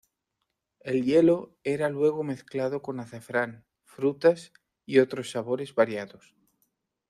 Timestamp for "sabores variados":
5.29-6.33